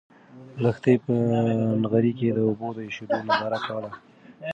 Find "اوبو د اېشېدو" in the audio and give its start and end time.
2.47-3.17